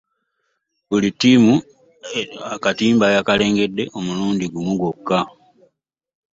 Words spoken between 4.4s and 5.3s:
gumu gwokka.